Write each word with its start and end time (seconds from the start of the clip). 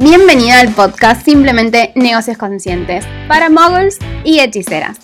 Bienvenida 0.00 0.60
al 0.60 0.72
podcast 0.74 1.24
Simplemente 1.24 1.90
Negocios 1.96 2.38
Conscientes 2.38 3.04
para 3.26 3.50
moguls 3.50 3.98
y 4.22 4.38
hechiceras. 4.38 4.96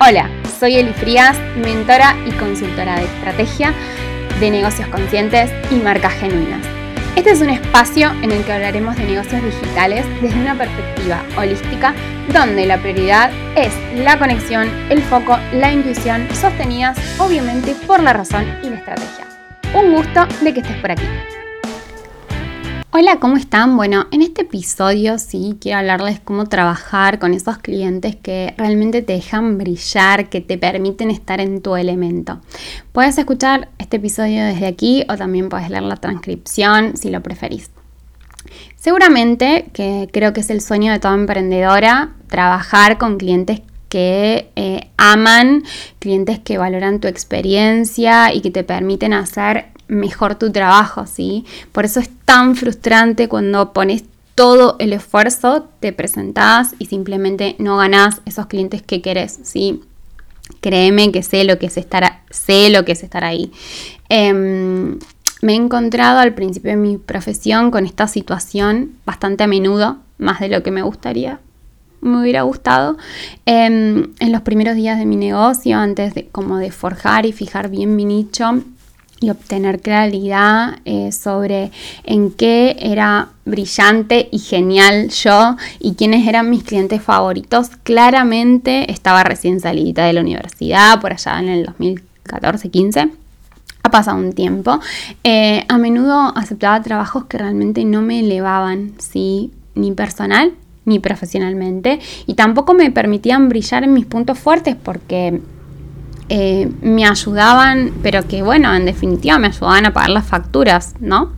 Hola, 0.00 0.28
soy 0.58 0.78
Eli 0.78 0.92
Frías, 0.92 1.38
mentora 1.56 2.16
y 2.26 2.32
consultora 2.32 2.96
de 2.96 3.04
estrategia 3.04 3.72
de 4.40 4.50
negocios 4.50 4.88
conscientes 4.88 5.48
y 5.70 5.76
marcas 5.76 6.14
genuinas. 6.14 6.66
Este 7.14 7.30
es 7.30 7.40
un 7.40 7.50
espacio 7.50 8.10
en 8.20 8.32
el 8.32 8.44
que 8.44 8.52
hablaremos 8.52 8.96
de 8.96 9.04
negocios 9.04 9.44
digitales 9.44 10.04
desde 10.20 10.40
una 10.40 10.58
perspectiva 10.58 11.22
holística, 11.38 11.94
donde 12.32 12.66
la 12.66 12.78
prioridad 12.78 13.30
es 13.54 13.72
la 13.94 14.18
conexión, 14.18 14.68
el 14.90 15.02
foco, 15.02 15.38
la 15.52 15.70
intuición, 15.70 16.26
sostenidas 16.34 16.98
obviamente 17.20 17.76
por 17.86 18.02
la 18.02 18.12
razón 18.12 18.44
y 18.64 18.70
la 18.70 18.76
estrategia. 18.76 19.24
Un 19.72 19.92
gusto 19.92 20.26
de 20.42 20.52
que 20.52 20.60
estés 20.62 20.78
por 20.78 20.90
aquí. 20.90 21.06
Hola, 22.94 23.20
¿cómo 23.20 23.38
están? 23.38 23.78
Bueno, 23.78 24.04
en 24.10 24.20
este 24.20 24.42
episodio 24.42 25.18
sí 25.18 25.56
quiero 25.58 25.78
hablarles 25.78 26.20
cómo 26.20 26.44
trabajar 26.44 27.18
con 27.18 27.32
esos 27.32 27.56
clientes 27.56 28.16
que 28.16 28.52
realmente 28.58 29.00
te 29.00 29.14
dejan 29.14 29.56
brillar, 29.56 30.28
que 30.28 30.42
te 30.42 30.58
permiten 30.58 31.10
estar 31.10 31.40
en 31.40 31.62
tu 31.62 31.74
elemento. 31.74 32.42
Puedes 32.92 33.16
escuchar 33.16 33.70
este 33.78 33.96
episodio 33.96 34.44
desde 34.44 34.66
aquí 34.66 35.06
o 35.08 35.16
también 35.16 35.48
puedes 35.48 35.70
leer 35.70 35.84
la 35.84 35.96
transcripción 35.96 36.94
si 36.98 37.08
lo 37.08 37.22
preferís. 37.22 37.70
Seguramente, 38.76 39.70
que 39.72 40.10
creo 40.12 40.34
que 40.34 40.40
es 40.40 40.50
el 40.50 40.60
sueño 40.60 40.92
de 40.92 40.98
toda 40.98 41.14
emprendedora, 41.14 42.12
trabajar 42.26 42.98
con 42.98 43.16
clientes 43.16 43.62
que 43.92 44.48
eh, 44.56 44.88
aman, 44.96 45.64
clientes 45.98 46.38
que 46.38 46.56
valoran 46.56 46.98
tu 46.98 47.08
experiencia 47.08 48.32
y 48.32 48.40
que 48.40 48.50
te 48.50 48.64
permiten 48.64 49.12
hacer 49.12 49.66
mejor 49.86 50.36
tu 50.36 50.50
trabajo, 50.50 51.04
¿sí? 51.06 51.44
Por 51.72 51.84
eso 51.84 52.00
es 52.00 52.08
tan 52.24 52.56
frustrante 52.56 53.28
cuando 53.28 53.74
pones 53.74 54.04
todo 54.34 54.76
el 54.78 54.94
esfuerzo, 54.94 55.68
te 55.80 55.92
presentás 55.92 56.74
y 56.78 56.86
simplemente 56.86 57.54
no 57.58 57.76
ganás 57.76 58.22
esos 58.24 58.46
clientes 58.46 58.80
que 58.80 59.02
querés, 59.02 59.40
¿sí? 59.42 59.82
Créeme 60.62 61.12
que 61.12 61.22
sé 61.22 61.44
lo 61.44 61.58
que 61.58 61.66
es 61.66 61.76
estar, 61.76 62.22
sé 62.30 62.70
lo 62.70 62.86
que 62.86 62.92
es 62.92 63.02
estar 63.02 63.24
ahí. 63.24 63.52
Em, 64.08 64.98
me 65.42 65.52
he 65.52 65.56
encontrado 65.56 66.18
al 66.18 66.32
principio 66.32 66.70
de 66.70 66.78
mi 66.78 66.96
profesión 66.96 67.70
con 67.70 67.84
esta 67.84 68.08
situación 68.08 68.92
bastante 69.04 69.44
a 69.44 69.48
menudo, 69.48 69.98
más 70.16 70.40
de 70.40 70.48
lo 70.48 70.62
que 70.62 70.70
me 70.70 70.80
gustaría, 70.80 71.40
me 72.02 72.20
hubiera 72.20 72.42
gustado. 72.42 72.98
Em, 73.46 74.12
en 74.18 74.32
los 74.32 74.42
primeros 74.42 74.76
días 74.76 74.98
de 74.98 75.06
mi 75.06 75.16
negocio, 75.16 75.78
antes 75.78 76.14
de 76.14 76.26
como 76.26 76.58
de 76.58 76.70
forjar 76.70 77.24
y 77.24 77.32
fijar 77.32 77.70
bien 77.70 77.96
mi 77.96 78.04
nicho, 78.04 78.62
y 79.22 79.30
obtener 79.30 79.80
claridad 79.80 80.80
eh, 80.84 81.12
sobre 81.12 81.70
en 82.04 82.32
qué 82.32 82.76
era 82.80 83.28
brillante 83.44 84.28
y 84.32 84.40
genial 84.40 85.10
yo 85.10 85.56
y 85.78 85.94
quiénes 85.94 86.26
eran 86.26 86.50
mis 86.50 86.64
clientes 86.64 87.00
favoritos. 87.00 87.68
Claramente 87.84 88.90
estaba 88.90 89.22
recién 89.22 89.60
salida 89.60 90.04
de 90.04 90.12
la 90.12 90.20
universidad, 90.20 91.00
por 91.00 91.12
allá 91.12 91.38
en 91.38 91.48
el 91.48 91.66
2014-15. 91.66 93.12
Ha 93.84 93.90
pasado 93.90 94.16
un 94.18 94.32
tiempo. 94.32 94.80
Eh, 95.24 95.64
a 95.68 95.78
menudo 95.78 96.32
aceptaba 96.36 96.82
trabajos 96.82 97.24
que 97.26 97.38
realmente 97.38 97.84
no 97.84 98.02
me 98.02 98.20
elevaban, 98.20 98.94
¿sí? 98.98 99.52
ni 99.74 99.92
personal 99.92 100.52
ni 100.84 100.98
profesionalmente, 100.98 102.00
y 102.26 102.34
tampoco 102.34 102.74
me 102.74 102.90
permitían 102.90 103.48
brillar 103.48 103.84
en 103.84 103.92
mis 103.92 104.06
puntos 104.06 104.38
fuertes 104.38 104.76
porque 104.82 105.40
eh, 106.34 106.70
me 106.80 107.04
ayudaban, 107.04 107.92
pero 108.02 108.26
que 108.26 108.42
bueno, 108.42 108.74
en 108.74 108.86
definitiva 108.86 109.38
me 109.38 109.48
ayudaban 109.48 109.84
a 109.84 109.92
pagar 109.92 110.08
las 110.08 110.24
facturas, 110.24 110.94
¿no? 110.98 111.32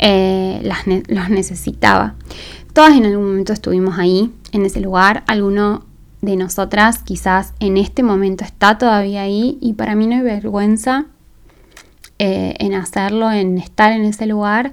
Eh, 0.00 0.60
las 0.64 0.86
los 0.86 1.30
necesitaba. 1.30 2.14
Todas 2.72 2.96
en 2.96 3.06
algún 3.06 3.28
momento 3.28 3.52
estuvimos 3.52 3.96
ahí, 3.96 4.32
en 4.50 4.66
ese 4.66 4.80
lugar. 4.80 5.22
Alguno 5.28 5.84
de 6.20 6.34
nosotras 6.34 6.98
quizás 7.04 7.52
en 7.60 7.76
este 7.76 8.02
momento 8.02 8.44
está 8.44 8.76
todavía 8.76 9.22
ahí 9.22 9.56
y 9.60 9.74
para 9.74 9.94
mí 9.94 10.08
no 10.08 10.16
hay 10.16 10.22
vergüenza 10.22 11.06
eh, 12.18 12.56
en 12.58 12.74
hacerlo, 12.74 13.30
en 13.30 13.58
estar 13.58 13.92
en 13.92 14.04
ese 14.04 14.26
lugar. 14.26 14.72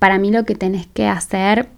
para 0.00 0.18
mí 0.18 0.32
lo 0.32 0.44
que 0.44 0.56
tenés 0.56 0.88
que 0.88 1.06
hacer 1.06 1.68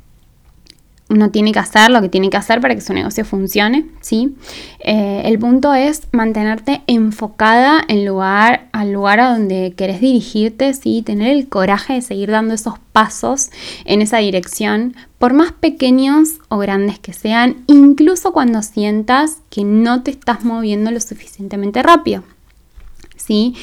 uno 1.11 1.31
tiene 1.31 1.53
que 1.53 1.59
hacer 1.59 1.91
lo 1.91 2.03
que 2.03 2.09
tiene 2.09 2.29
que 2.29 2.37
hacer 2.37 2.61
para 2.61 2.75
que 2.75 2.81
su 2.81 2.93
negocio 2.93 3.25
funcione, 3.25 3.87
¿sí? 4.01 4.37
Eh, 4.81 5.23
el 5.25 5.39
punto 5.39 5.73
es 5.73 6.03
mantenerte 6.13 6.83
enfocada 6.87 7.83
en 7.89 8.05
lugar, 8.05 8.69
al 8.73 8.93
lugar 8.93 9.21
a 9.21 9.31
donde 9.31 9.73
querés 9.77 10.01
dirigirte, 10.01 10.75
¿sí? 10.75 11.03
Tener 11.03 11.31
el 11.31 11.49
coraje 11.49 11.95
de 11.95 12.03
seguir 12.03 12.31
dando 12.31 12.55
esos 12.55 12.75
pasos 12.93 13.51
en 13.87 14.03
esa 14.03 14.19
dirección, 14.19 14.97
por 15.19 15.33
más 15.33 15.53
pequeños 15.53 16.41
o 16.49 16.59
grandes 16.59 16.99
que 16.99 17.15
sean, 17.15 17.65
incluso 17.67 18.33
cuando 18.33 18.63
sientas 18.63 19.39
que 19.49 19.65
no 19.65 20.03
te 20.03 20.11
estás 20.11 20.45
moviendo 20.45 20.91
lo 20.91 21.01
suficientemente 21.01 21.83
rápido, 21.83 22.23
¿sí? 23.17 23.55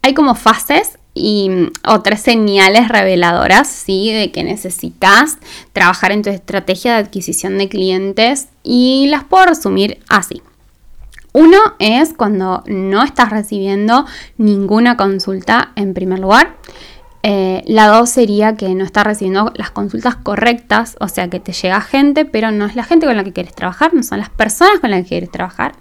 Hay 0.00 0.14
como 0.14 0.34
fases 0.34 0.98
y 1.14 1.50
otras 1.86 2.22
señales 2.22 2.88
reveladoras, 2.88 3.68
¿sí? 3.68 4.12
De 4.12 4.30
que 4.30 4.44
necesitas 4.44 5.38
trabajar 5.72 6.12
en 6.12 6.22
tu 6.22 6.30
estrategia 6.30 6.92
de 6.94 6.98
adquisición 7.00 7.58
de 7.58 7.68
clientes 7.68 8.48
y 8.62 9.08
las 9.08 9.24
puedo 9.24 9.46
resumir 9.46 9.98
así. 10.08 10.42
Uno 11.34 11.58
es 11.78 12.12
cuando 12.14 12.62
no 12.66 13.02
estás 13.02 13.30
recibiendo 13.30 14.06
ninguna 14.36 14.96
consulta 14.96 15.72
en 15.76 15.94
primer 15.94 16.18
lugar. 16.18 16.56
Eh, 17.22 17.62
la 17.66 17.86
dos 17.86 18.10
sería 18.10 18.56
que 18.56 18.74
no 18.74 18.84
estás 18.84 19.04
recibiendo 19.04 19.52
las 19.54 19.70
consultas 19.70 20.16
correctas, 20.16 20.96
o 20.98 21.08
sea 21.08 21.28
que 21.28 21.40
te 21.40 21.52
llega 21.52 21.80
gente, 21.80 22.24
pero 22.24 22.50
no 22.50 22.66
es 22.66 22.74
la 22.74 22.84
gente 22.84 23.06
con 23.06 23.16
la 23.16 23.24
que 23.24 23.32
quieres 23.32 23.54
trabajar, 23.54 23.94
no 23.94 24.02
son 24.02 24.18
las 24.18 24.30
personas 24.30 24.80
con 24.80 24.90
las 24.90 25.02
que 25.02 25.08
quieres 25.08 25.30
trabajar. 25.30 25.72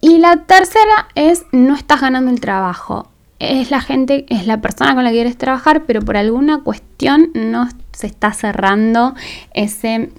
Y 0.00 0.18
la 0.18 0.44
tercera 0.44 1.08
es 1.14 1.44
no 1.52 1.74
estás 1.74 2.00
ganando 2.00 2.30
el 2.30 2.40
trabajo 2.40 3.09
es 3.40 3.70
la 3.70 3.80
gente, 3.80 4.26
es 4.28 4.46
la 4.46 4.60
persona 4.60 4.94
con 4.94 5.02
la 5.02 5.10
que 5.10 5.16
quieres 5.16 5.36
trabajar, 5.36 5.84
pero 5.86 6.02
por 6.02 6.16
alguna 6.16 6.62
cuestión 6.62 7.30
no 7.34 7.68
se 7.92 8.06
está 8.06 8.32
cerrando 8.32 9.14
ese 9.54 10.10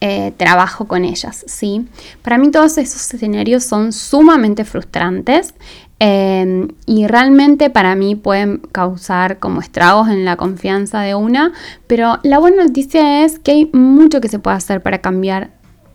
eh, 0.00 0.32
trabajo 0.36 0.86
con 0.86 1.04
ellas, 1.04 1.44
¿sí? 1.46 1.86
Para 2.22 2.38
mí 2.38 2.50
todos 2.50 2.78
esos 2.78 3.12
escenarios 3.12 3.64
son 3.64 3.92
sumamente 3.92 4.64
frustrantes 4.64 5.54
eh, 5.98 6.68
y 6.86 7.06
realmente 7.06 7.68
para 7.68 7.94
mí 7.94 8.14
pueden 8.14 8.58
causar 8.72 9.38
como 9.38 9.60
estragos 9.60 10.08
en 10.08 10.24
la 10.24 10.36
confianza 10.36 11.00
de 11.00 11.14
una, 11.14 11.52
pero 11.86 12.18
la 12.22 12.38
buena 12.38 12.64
noticia 12.64 13.24
es 13.24 13.38
que 13.38 13.50
hay 13.50 13.70
mucho 13.74 14.20
que 14.22 14.28
se 14.28 14.38
puede 14.38 14.56
hacer 14.56 14.82
para 14.82 15.00
cambiar 15.00 15.50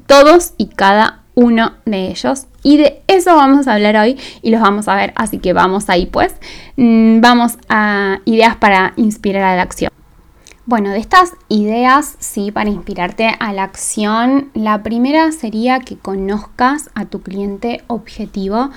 todos 0.06 0.54
y 0.58 0.68
cada 0.68 1.25
uno 1.36 1.74
de 1.86 2.08
ellos. 2.08 2.48
Y 2.64 2.78
de 2.78 3.04
eso 3.08 3.36
vamos 3.36 3.68
a 3.68 3.74
hablar 3.74 3.96
hoy 3.98 4.18
y 4.42 4.50
los 4.50 4.62
vamos 4.62 4.88
a 4.88 4.96
ver. 4.96 5.14
Así 5.16 5.38
que 5.38 5.54
vamos 5.54 5.90
ahí 5.90 6.08
pues. 6.08 6.34
Mm, 6.78 7.22
vamos 7.22 7.58
a 7.70 8.20
ideas 8.26 8.56
para 8.56 8.94
inspirar 8.96 9.44
a 9.44 9.56
la 9.56 9.62
acción. 9.62 9.92
Bueno, 10.68 10.90
de 10.90 10.98
estas 10.98 11.34
ideas, 11.48 12.16
sí, 12.18 12.52
para 12.52 12.72
inspirarte 12.72 13.36
a 13.40 13.54
la 13.54 13.62
acción, 13.62 14.50
la 14.56 14.82
primera 14.82 15.32
sería 15.32 15.82
que 15.82 15.96
conozcas 15.96 16.90
a 16.96 17.06
tu 17.06 17.22
cliente 17.22 17.84
objetivo. 17.86 18.72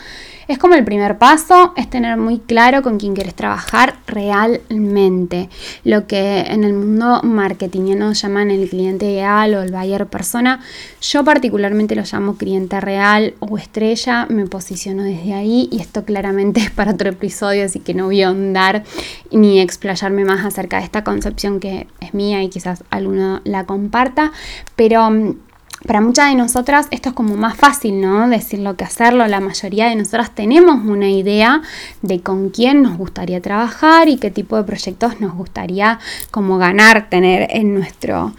Es 0.49 0.57
como 0.57 0.73
el 0.73 0.85
primer 0.85 1.19
paso, 1.19 1.75
es 1.77 1.91
tener 1.91 2.17
muy 2.17 2.39
claro 2.39 2.81
con 2.81 2.99
quién 2.99 3.15
quieres 3.15 3.35
trabajar 3.35 3.97
realmente. 4.07 5.51
Lo 5.85 6.07
que 6.07 6.41
en 6.41 6.65
el 6.65 6.73
mundo 6.73 7.21
marketingiano 7.23 8.15
llaman 8.15 8.51
el 8.51 8.67
cliente 8.71 9.05
ideal 9.05 9.55
o 9.55 9.63
el 9.63 9.71
buyer 9.71 10.07
persona, 10.07 10.61
yo 11.03 11.23
particularmente 11.23 11.95
lo 11.95 12.03
llamo 12.11 12.39
cliente 12.39 12.81
real 12.81 13.35
o 13.41 13.59
estrella, 13.59 14.27
me 14.31 14.47
posiciono 14.47 15.03
desde 15.03 15.35
ahí 15.35 15.69
y 15.71 15.83
esto 15.83 16.07
claramente 16.07 16.61
es 16.65 16.71
para 16.71 16.93
otro 16.93 17.11
episodio, 17.11 17.67
así 17.67 17.81
que 17.81 17.93
no 17.93 18.07
voy 18.07 18.23
a 18.23 18.29
ahondar 18.29 18.85
ni 19.31 19.61
explayarme 19.61 20.25
más 20.25 20.47
acerca 20.47 20.79
de 20.79 20.85
esta 20.85 21.05
concepción 21.05 21.61
que 21.61 21.89
es 22.01 22.15
mía 22.15 22.43
y 22.43 22.49
quizás 22.49 22.85
alguno 22.89 23.43
la 23.45 23.67
comparta, 23.67 24.33
pero 24.77 25.11
mm, 25.11 25.48
para 25.87 26.01
muchas 26.01 26.31
de 26.31 26.35
nosotras 26.35 26.89
esto 26.91 27.11
es 27.11 27.15
como 27.15 27.37
más 27.37 27.57
fácil, 27.57 28.01
¿no? 28.01 28.29
Decirlo 28.29 28.77
que 28.77 28.85
hacerlo. 28.85 29.27
La 29.27 29.41
mayoría 29.41 29.89
de 29.89 29.97
nosotras 29.97 30.35
tenemos 30.35 30.85
una 30.85 31.09
idea 31.09 31.63
de 32.03 32.21
con 32.21 32.51
quién 32.51 32.83
nos 32.83 32.99
gustaría 32.99 33.41
trabajar 33.41 34.09
y 34.09 34.17
qué 34.17 34.31
tipo 34.31 34.57
de 34.57 34.65
proyectos 34.65 35.21
nos 35.21 35.35
gustaría 35.35 36.01
como 36.31 36.59
ganar, 36.59 37.09
tener 37.09 37.49
en 37.51 37.75
nuestro, 37.75 38.33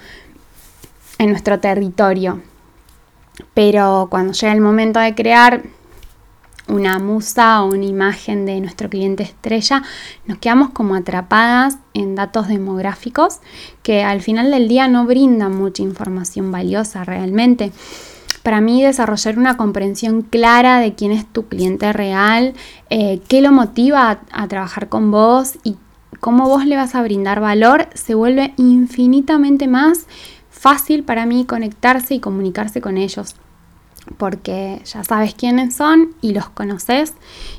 en 1.18 1.30
nuestro 1.30 1.60
territorio. 1.60 2.42
Pero 3.54 4.08
cuando 4.12 4.34
llega 4.34 4.52
el 4.52 4.62
momento 4.62 5.00
de 5.00 5.16
crear 5.16 5.64
una 6.70 7.00
musa 7.00 7.62
o 7.64 7.68
una 7.68 7.86
imagen 7.86 8.46
de 8.46 8.60
nuestro 8.62 8.90
cliente 8.90 9.24
estrella, 9.24 9.84
nos 10.26 10.38
quedamos 10.38 10.70
como 10.70 10.96
atrapadas 10.96 11.78
en 11.94 12.16
datos 12.16 12.48
demográficos 12.48 13.40
que 13.84 14.04
al 14.04 14.22
final 14.22 14.52
del 14.52 14.68
día 14.68 14.88
no 14.88 15.06
brindan 15.06 15.56
mucha 15.56 15.84
información 15.84 16.52
valiosa 16.52 17.04
realmente. 17.04 17.72
Para 18.44 18.62
mí 18.62 18.82
desarrollar 18.82 19.38
una 19.38 19.58
comprensión 19.58 20.22
clara 20.22 20.80
de 20.80 20.96
quién 20.96 21.12
es 21.12 21.26
tu 21.26 21.48
cliente 21.48 21.92
real, 21.92 22.54
eh, 22.90 23.20
qué 23.28 23.42
lo 23.42 23.52
motiva 23.52 24.22
a, 24.32 24.48
trabajar 24.48 24.88
con 24.88 25.12
vos 25.12 25.58
y 25.64 25.76
cómo 26.20 26.48
vos 26.48 26.66
le 26.66 26.78
vas 26.78 26.96
a 26.96 27.02
brindar 27.02 27.42
valor, 27.42 27.90
se 27.94 28.16
vuelve 28.16 28.54
infinitamente 28.58 29.68
más 29.68 30.08
fácil 30.50 31.04
para 31.04 31.26
mí 31.26 31.46
conectarse 31.46 32.16
y 32.16 32.20
comunicarse 32.20 32.82
con 32.82 32.98
ellos. 32.98 33.36
Porque 34.18 34.82
ya 34.86 35.04
sabes 35.04 35.36
quiénes 35.36 35.76
son 35.76 36.16
y 36.22 36.34
los 36.34 36.50
conoces 36.50 37.14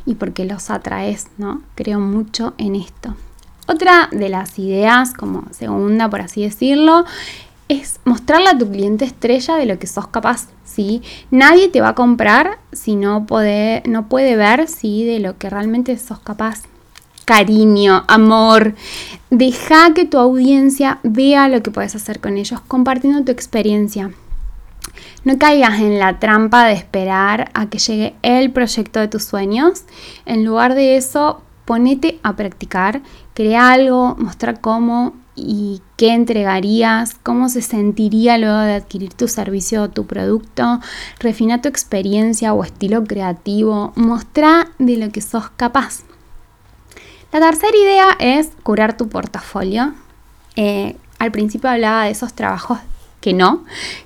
y 0.07 0.15
porque 0.15 0.45
los 0.45 0.71
atraes, 0.71 1.29
¿no? 1.39 1.63
Creo 1.75 2.01
mucho 2.01 2.55
en 2.59 2.75
esto. 2.75 3.15
Otra 3.67 4.09
de 4.11 4.29
las 4.29 4.59
ideas, 4.59 5.13
como 5.13 5.45
segunda 5.53 6.11
por 6.11 6.23
así 6.23 6.43
decirlo, 6.43 7.05
es 7.71 8.01
mostrarle 8.05 8.49
a 8.49 8.59
tu 8.59 8.69
cliente 8.69 9.05
estrella 9.05 9.55
de 9.55 9.65
lo 9.65 9.79
que 9.79 9.87
sos 9.87 10.09
capaz, 10.09 10.49
¿sí? 10.65 11.03
Nadie 11.31 11.69
te 11.69 11.81
va 11.81 11.91
a 11.91 11.95
comprar 11.95 12.59
si 12.73 12.97
no 12.97 13.27
puede, 13.27 13.85
no 13.87 14.09
puede 14.09 14.35
ver, 14.35 14.67
¿sí? 14.67 15.05
De 15.05 15.21
lo 15.21 15.39
que 15.39 15.49
realmente 15.49 15.97
sos 15.97 16.19
capaz. 16.19 16.63
Cariño, 17.27 18.03
amor, 18.09 18.75
deja 19.31 19.95
que 19.95 20.05
tu 20.05 20.19
audiencia 20.19 20.99
vea 21.05 21.49
lo 21.49 21.63
que 21.63 21.71
puedes 21.71 21.95
hacer 21.95 22.19
con 22.19 22.39
ellos 22.39 22.61
compartiendo 22.61 23.23
tu 23.23 23.31
experiencia. 23.31 24.11
No 25.23 25.39
caigas 25.39 25.81
en 25.81 25.99
la 25.99 26.19
trampa 26.19 26.65
de 26.65 26.73
esperar 26.73 27.51
a 27.53 27.67
que 27.67 27.79
llegue 27.79 28.15
el 28.23 28.51
proyecto 28.53 29.01
de 29.01 29.09
tus 29.09 29.25
sueños. 29.25 29.85
En 30.25 30.45
lugar 30.45 30.75
de 30.75 30.97
eso, 30.97 31.43
ponete 31.67 32.19
a 32.23 32.37
practicar, 32.37 33.03
crea 33.35 33.71
algo, 33.71 34.17
mostrar 34.19 34.61
cómo 34.61 35.15
y 35.37 35.83
qué 35.97 36.13
entregarías, 36.13 37.15
cómo 37.23 37.49
se 37.49 37.63
sentiría 37.63 38.39
luego 38.39 38.59
de 38.61 38.75
adquirir 38.75 39.15
tu 39.15 39.29
servicio 39.29 39.83
o 39.83 39.91
tu 39.91 40.07
producto, 40.07 40.81
refina 41.19 41.63
tu 41.63 41.69
experiencia 41.69 42.53
o 42.53 42.65
estilo 42.65 43.05
creativo, 43.05 43.93
mostra 43.97 44.69
de 44.79 44.97
lo 44.97 45.11
que 45.11 45.21
sos 45.21 45.51
capaz. 45.51 46.01
La 47.33 47.41
tercera 47.41 47.77
idea 47.77 48.17
es 48.19 48.51
curar 48.63 48.97
tu 48.97 49.09
portafolio. 49.09 49.93
Eh, 50.57 50.97
al 51.19 51.31
principio 51.31 51.71
hablaba 51.71 52.05
de 52.05 52.11
esos 52.11 52.33
trabajos 52.33 52.79
que 53.21 53.33
no, 53.33 53.65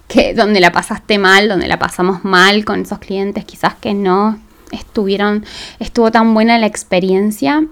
que 0.08 0.34
donde 0.34 0.60
la 0.60 0.72
pasaste 0.72 1.18
mal, 1.18 1.48
donde 1.48 1.68
la 1.68 1.78
pasamos 1.78 2.24
mal 2.24 2.64
con 2.64 2.82
esos 2.82 2.98
clientes, 2.98 3.44
quizás 3.44 3.74
que 3.74 3.94
no 3.94 4.38
estuvieron, 4.72 5.44
estuvo 5.78 6.10
tan 6.10 6.34
buena 6.34 6.58
la 6.58 6.66
experiencia. 6.66 7.64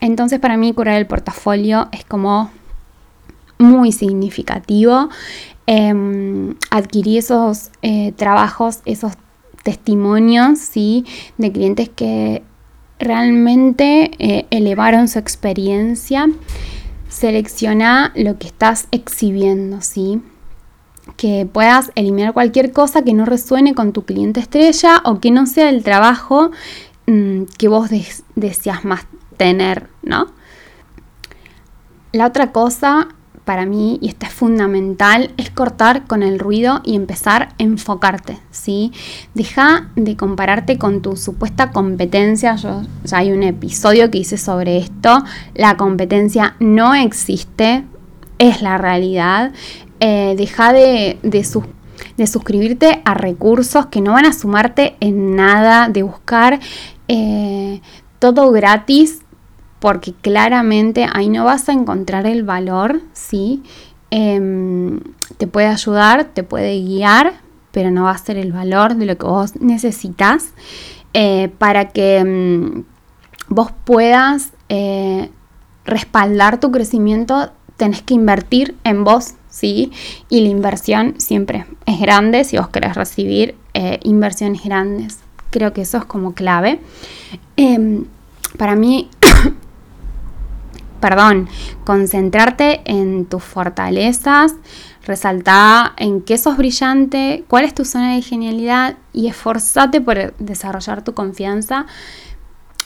Entonces 0.00 0.40
para 0.40 0.56
mí 0.56 0.72
curar 0.72 0.96
el 0.96 1.06
portafolio 1.06 1.88
es 1.92 2.04
como 2.04 2.50
muy 3.58 3.92
significativo. 3.92 5.08
Eh, 5.66 6.54
adquirí 6.70 7.18
esos 7.18 7.70
trabajos, 8.16 8.80
esos 8.86 9.12
testimonios, 9.62 10.58
¿sí? 10.58 11.04
De 11.36 11.52
clientes 11.52 11.90
que 11.90 12.42
realmente 12.98 14.10
eh, 14.18 14.46
elevaron 14.50 15.08
su 15.08 15.18
experiencia. 15.18 16.26
Selecciona 17.08 18.12
lo 18.14 18.38
que 18.38 18.46
estás 18.46 18.88
exhibiendo, 18.92 19.80
¿sí? 19.80 20.22
Que 21.16 21.48
puedas 21.50 21.90
eliminar 21.94 22.32
cualquier 22.32 22.72
cosa 22.72 23.02
que 23.02 23.14
no 23.14 23.24
resuene 23.24 23.74
con 23.74 23.92
tu 23.92 24.04
cliente 24.04 24.40
estrella 24.40 25.02
o 25.04 25.20
que 25.20 25.30
no 25.30 25.46
sea 25.46 25.68
el 25.68 25.82
trabajo 25.82 26.50
mm, 27.06 27.42
que 27.58 27.68
vos 27.68 27.90
deseas 28.34 28.84
más 28.84 29.06
tener, 29.36 29.88
¿no? 30.02 30.26
La 32.12 32.26
otra 32.26 32.52
cosa 32.52 33.08
para 33.48 33.64
mí, 33.64 33.98
y 34.02 34.08
esto 34.08 34.26
es 34.26 34.32
fundamental, 34.34 35.30
es 35.38 35.48
cortar 35.48 36.06
con 36.06 36.22
el 36.22 36.38
ruido 36.38 36.82
y 36.84 36.96
empezar 36.96 37.44
a 37.44 37.54
enfocarte, 37.56 38.38
¿sí? 38.50 38.92
Deja 39.32 39.88
de 39.96 40.18
compararte 40.18 40.76
con 40.76 41.00
tu 41.00 41.16
supuesta 41.16 41.70
competencia. 41.70 42.56
Yo, 42.56 42.82
ya 43.04 43.16
hay 43.16 43.32
un 43.32 43.42
episodio 43.42 44.10
que 44.10 44.18
hice 44.18 44.36
sobre 44.36 44.76
esto. 44.76 45.24
La 45.54 45.78
competencia 45.78 46.56
no 46.60 46.94
existe, 46.94 47.86
es 48.38 48.60
la 48.60 48.76
realidad. 48.76 49.52
Eh, 50.00 50.34
deja 50.36 50.72
de, 50.72 51.18
de, 51.22 52.26
suscribirte 52.26 53.02
a 53.04 53.14
recursos 53.14 53.86
que 53.86 54.00
no 54.00 54.12
van 54.12 54.26
a 54.26 54.32
sumarte 54.32 54.96
en 55.00 55.34
nada, 55.34 55.88
de 55.88 56.04
buscar 56.04 56.60
eh, 57.08 57.80
todo 58.20 58.52
gratis 58.52 59.20
porque 59.80 60.12
claramente 60.12 61.06
ahí 61.12 61.28
no 61.28 61.44
vas 61.44 61.68
a 61.68 61.72
encontrar 61.72 62.26
el 62.26 62.44
valor, 62.44 63.00
¿sí? 63.12 63.62
Em, 64.10 65.00
te 65.36 65.46
puede 65.48 65.66
ayudar, 65.66 66.26
te 66.26 66.44
puede 66.44 66.80
guiar, 66.80 67.40
pero 67.72 67.90
no 67.90 68.04
va 68.04 68.12
a 68.12 68.18
ser 68.18 68.36
el 68.38 68.52
valor 68.52 68.94
de 68.94 69.06
lo 69.06 69.18
que 69.18 69.26
vos 69.26 69.56
necesitas 69.60 70.52
eh, 71.12 71.50
para 71.58 71.88
que 71.88 72.18
em, 72.18 72.84
vos 73.48 73.72
puedas 73.84 74.52
respaldar 75.84 76.60
tu 76.60 76.70
crecimiento. 76.70 77.50
Tenés 77.78 78.02
que 78.02 78.12
invertir 78.12 78.76
en 78.84 79.04
vos, 79.04 79.34
¿sí? 79.48 79.90
Y 80.28 80.42
la 80.42 80.48
inversión 80.48 81.14
siempre 81.16 81.64
es 81.86 81.98
grande 81.98 82.44
si 82.44 82.58
vos 82.58 82.68
querés 82.68 82.94
recibir 82.94 83.54
eh, 83.72 83.98
inversiones 84.02 84.62
grandes. 84.62 85.20
Creo 85.48 85.72
que 85.72 85.80
eso 85.80 85.96
es 85.96 86.04
como 86.04 86.34
clave. 86.34 86.80
Em, 87.56 88.04
para 88.58 88.76
mí 88.76 89.08
perdón, 91.00 91.48
concentrarte 91.84 92.82
en 92.84 93.26
tus 93.26 93.42
fortalezas, 93.42 94.54
resaltar 95.04 95.92
en 95.96 96.20
qué 96.20 96.38
sos 96.38 96.56
brillante, 96.56 97.44
cuál 97.48 97.64
es 97.64 97.74
tu 97.74 97.84
zona 97.84 98.14
de 98.14 98.22
genialidad 98.22 98.96
y 99.12 99.28
esforzate 99.28 100.00
por 100.00 100.34
desarrollar 100.38 101.02
tu 101.02 101.14
confianza. 101.14 101.86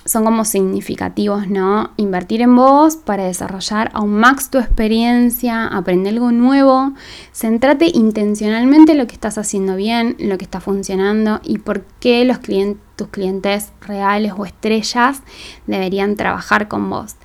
Son 0.04 0.24
como 0.24 0.44
significativos, 0.44 1.48
¿no? 1.48 1.90
Invertir 1.96 2.42
en 2.42 2.56
vos 2.56 2.96
para 2.96 3.24
desarrollar 3.24 3.90
aún 3.94 4.12
más 4.12 4.50
tu 4.50 4.58
experiencia, 4.58 5.66
aprender 5.66 6.14
algo 6.14 6.32
nuevo, 6.32 6.92
centrate 7.32 7.90
intencionalmente 7.94 8.92
en 8.92 8.98
lo 8.98 9.06
que 9.06 9.14
estás 9.14 9.38
haciendo 9.38 9.76
bien, 9.76 10.16
lo 10.18 10.38
que 10.38 10.44
está 10.44 10.60
funcionando 10.60 11.40
y 11.44 11.58
por 11.58 11.84
qué 12.00 12.24
los 12.24 12.38
tus 12.96 13.08
clientes 13.08 13.72
reales 13.80 14.32
o 14.36 14.44
estrellas 14.44 15.22
deberían 15.66 16.16
trabajar 16.16 16.68
con 16.68 16.90
vos. 16.90 17.16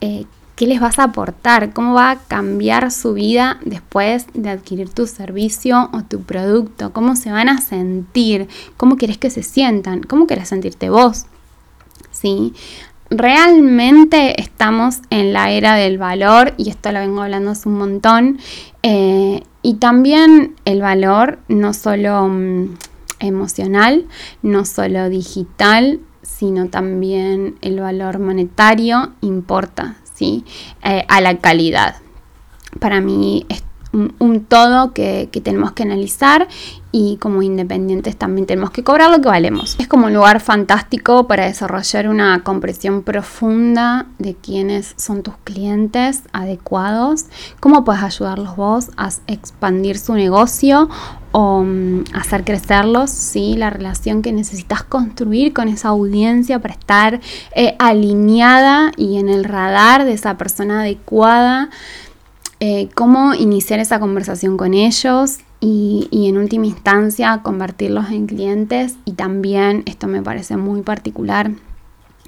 Eh, 0.00 0.26
qué 0.56 0.66
les 0.66 0.80
vas 0.80 0.98
a 0.98 1.04
aportar, 1.04 1.72
cómo 1.72 1.92
va 1.94 2.10
a 2.10 2.18
cambiar 2.18 2.90
su 2.90 3.12
vida 3.12 3.60
después 3.64 4.26
de 4.32 4.48
adquirir 4.48 4.88
tu 4.88 5.06
servicio 5.06 5.90
o 5.92 6.02
tu 6.02 6.22
producto, 6.22 6.92
cómo 6.92 7.14
se 7.14 7.30
van 7.30 7.50
a 7.50 7.60
sentir, 7.60 8.48
cómo 8.78 8.96
quieres 8.96 9.18
que 9.18 9.30
se 9.30 9.42
sientan, 9.42 10.02
cómo 10.02 10.26
quieres 10.26 10.48
sentirte 10.48 10.88
vos. 10.88 11.26
¿Sí? 12.16 12.54
Realmente 13.10 14.40
estamos 14.40 15.00
en 15.10 15.32
la 15.32 15.50
era 15.50 15.76
del 15.76 15.98
valor 15.98 16.54
y 16.56 16.70
esto 16.70 16.90
lo 16.90 16.98
vengo 17.00 17.22
hablando 17.22 17.50
hace 17.50 17.68
un 17.68 17.78
montón. 17.78 18.38
Eh, 18.82 19.42
y 19.62 19.74
también 19.74 20.56
el 20.64 20.80
valor 20.80 21.38
no 21.48 21.74
solo 21.74 22.26
mm, 22.26 22.76
emocional, 23.20 24.06
no 24.42 24.64
solo 24.64 25.08
digital, 25.08 26.00
sino 26.22 26.68
también 26.68 27.56
el 27.60 27.80
valor 27.80 28.18
monetario 28.18 29.12
importa, 29.20 29.96
¿sí? 30.14 30.44
Eh, 30.82 31.04
a 31.08 31.20
la 31.20 31.38
calidad. 31.38 31.96
Para 32.80 33.00
mí 33.00 33.46
es 33.48 33.62
un, 34.18 34.44
todo 34.44 34.92
que, 34.92 35.28
que, 35.32 35.40
tenemos 35.40 35.72
que 35.72 35.82
analizar 35.82 36.48
y 36.92 37.16
como 37.18 37.42
independientes 37.42 38.16
también 38.16 38.46
tenemos 38.46 38.70
que 38.70 38.82
cobrar 38.82 39.10
lo 39.10 39.20
que 39.20 39.28
valemos. 39.28 39.76
Es 39.78 39.88
como 39.88 40.06
un 40.06 40.14
lugar 40.14 40.40
fantástico 40.40 41.26
para 41.26 41.44
desarrollar 41.44 42.08
una 42.08 42.42
comprensión 42.42 43.02
profunda 43.02 44.06
de 44.18 44.34
quiénes 44.34 44.94
son 44.96 45.22
tus 45.22 45.34
clientes 45.44 46.22
adecuados, 46.32 47.26
cómo 47.60 47.84
puedes 47.84 48.02
ayudarlos 48.02 48.56
vos 48.56 48.90
a 48.96 49.10
expandir 49.26 49.98
su 49.98 50.14
negocio 50.14 50.88
o 51.32 51.62
mm, 51.64 52.04
hacer 52.14 52.44
crecerlos, 52.44 53.10
¿sí? 53.10 53.56
la 53.56 53.68
relación 53.68 54.22
que 54.22 54.32
necesitas 54.32 54.82
construir 54.82 55.52
con 55.52 55.68
esa 55.68 55.88
audiencia 55.88 56.60
para 56.60 56.72
estar 56.72 57.20
eh, 57.54 57.76
alineada 57.78 58.92
y 58.96 59.18
en 59.18 59.28
el 59.28 59.44
radar 59.44 60.06
de 60.06 60.14
esa 60.14 60.38
persona 60.38 60.80
adecuada, 60.80 61.68
eh, 62.60 62.88
cómo 62.94 63.34
iniciar 63.34 63.80
esa 63.80 64.00
conversación 64.00 64.56
con 64.56 64.72
ellos 64.74 65.38
y, 65.60 66.08
en 66.28 66.38
última 66.38 66.66
instancia 66.66 67.40
convertirlos 67.42 68.10
en 68.10 68.26
clientes. 68.26 68.96
Y 69.04 69.12
también, 69.12 69.82
esto 69.86 70.06
me 70.06 70.22
parece 70.22 70.56
muy 70.56 70.82
particular, 70.82 71.50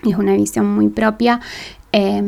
es 0.05 0.17
una 0.17 0.35
visión 0.35 0.67
muy 0.75 0.89
propia, 0.89 1.41
eh, 1.93 2.23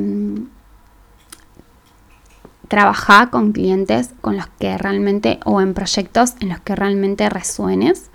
trabaja 2.71 3.31
con 3.31 3.51
clientes 3.51 4.11
con 4.21 4.37
los 4.37 4.47
que 4.47 4.79
realmente 4.79 5.41
o 5.45 5.61
en 5.61 5.75
proyectos 5.75 6.35
en 6.39 6.51
los 6.51 6.61
que 6.61 6.77
realmente 6.77 7.29
resuenes, 7.29 8.11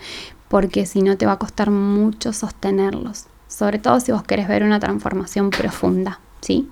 porque 0.48 0.86
si 0.86 1.01
no 1.01 1.18
te 1.18 1.25
va 1.25 1.34
a 1.34 1.39
costar 1.39 1.72
mucho 1.72 2.32
sostenerlos, 2.32 3.25
sobre 3.50 3.80
todo 3.80 4.00
si 4.00 4.13
vos 4.13 4.24
querés 4.24 4.48
ver 4.48 4.63
una 4.63 4.80
transformación 4.80 5.50
profunda, 5.50 6.22
¿sí? 6.46 6.70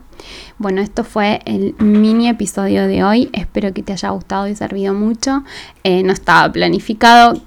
Bueno, 0.57 0.81
esto 0.81 1.03
fue 1.03 1.41
el 1.45 1.75
mini 1.79 2.29
episodio 2.29 2.87
de 2.87 3.03
hoy. 3.03 3.29
Espero 3.33 3.73
que 3.73 3.81
te 3.83 3.93
haya 3.93 4.09
gustado 4.09 4.47
y 4.47 4.55
servido 4.55 4.93
mucho. 4.93 5.43
Eh, 5.83 6.03
no 6.03 6.13
estaba 6.13 6.51
planificado. 6.51 7.41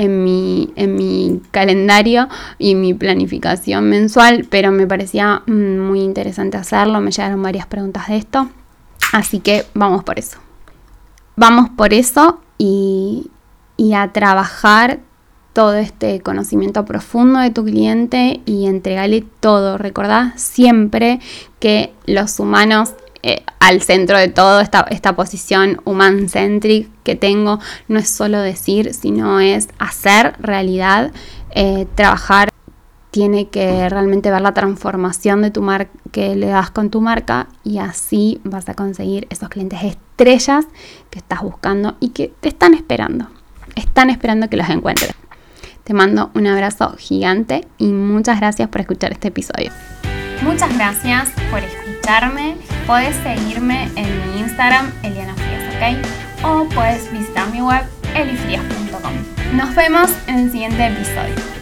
en 0.00 0.22
mi, 0.22 0.72
en 0.76 0.94
mi 0.94 1.42
calendario 1.50 2.28
y 2.56 2.76
mi 2.76 2.94
planificación 2.94 3.88
mensual, 3.88 4.46
pero 4.48 4.70
me 4.70 4.86
parecía 4.86 5.42
mm, 5.46 5.78
muy 5.80 6.02
interesante 6.02 6.56
hacerlo, 6.56 7.00
me 7.00 7.10
llegaron 7.10 7.42
varias 7.42 7.66
preguntas 7.66 8.06
de 8.06 8.18
esto, 8.18 8.48
así 9.12 9.40
que 9.40 9.66
vamos 9.74 10.04
por 10.04 10.20
eso. 10.20 10.38
Vamos 11.34 11.68
por 11.70 11.94
eso 11.94 12.40
y, 12.58 13.28
y 13.76 13.94
a 13.94 14.12
trabajar 14.12 15.00
todo 15.58 15.74
este 15.74 16.20
conocimiento 16.20 16.84
profundo 16.84 17.40
de 17.40 17.50
tu 17.50 17.64
cliente 17.64 18.42
y 18.46 18.66
entregale 18.66 19.24
todo. 19.40 19.76
Recordá 19.76 20.32
siempre 20.36 21.18
que 21.58 21.92
los 22.06 22.38
humanos 22.38 22.94
eh, 23.24 23.42
al 23.58 23.82
centro 23.82 24.16
de 24.16 24.28
todo 24.28 24.60
esta, 24.60 24.86
esta 24.88 25.16
posición 25.16 25.80
human-centric 25.84 26.88
que 27.02 27.16
tengo 27.16 27.58
no 27.88 27.98
es 27.98 28.08
solo 28.08 28.40
decir, 28.40 28.94
sino 28.94 29.40
es 29.40 29.68
hacer 29.80 30.36
realidad, 30.38 31.10
eh, 31.50 31.88
trabajar. 31.96 32.50
Tiene 33.10 33.48
que 33.48 33.88
realmente 33.88 34.30
ver 34.30 34.42
la 34.42 34.54
transformación 34.54 35.42
de 35.42 35.50
tu 35.50 35.60
marca 35.60 35.90
que 36.12 36.36
le 36.36 36.46
das 36.46 36.70
con 36.70 36.88
tu 36.88 37.00
marca 37.00 37.48
y 37.64 37.78
así 37.78 38.40
vas 38.44 38.68
a 38.68 38.74
conseguir 38.74 39.26
esos 39.28 39.48
clientes 39.48 39.82
estrellas 39.82 40.66
que 41.10 41.18
estás 41.18 41.42
buscando 41.42 41.96
y 41.98 42.10
que 42.10 42.32
te 42.38 42.48
están 42.48 42.74
esperando. 42.74 43.26
Están 43.74 44.10
esperando 44.10 44.48
que 44.48 44.56
los 44.56 44.68
encuentres. 44.68 45.16
Te 45.88 45.94
mando 45.94 46.30
un 46.34 46.46
abrazo 46.46 46.94
gigante 46.98 47.66
y 47.78 47.86
muchas 47.86 48.40
gracias 48.40 48.68
por 48.68 48.82
escuchar 48.82 49.10
este 49.10 49.28
episodio. 49.28 49.72
Muchas 50.42 50.76
gracias 50.76 51.30
por 51.50 51.60
escucharme. 51.60 52.56
Puedes 52.86 53.16
seguirme 53.16 53.84
en 53.96 54.34
mi 54.34 54.40
Instagram, 54.40 54.92
Eliana 55.02 55.32
Frías, 55.32 56.02
¿ok? 56.02 56.44
O 56.44 56.68
puedes 56.74 57.10
visitar 57.10 57.50
mi 57.50 57.62
web, 57.62 57.80
elifrías.com. 58.14 59.56
Nos 59.56 59.74
vemos 59.74 60.10
en 60.26 60.40
el 60.40 60.52
siguiente 60.52 60.88
episodio. 60.88 61.57